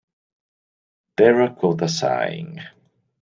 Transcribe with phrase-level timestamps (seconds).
[1.15, 2.53] Terracotta Sighing.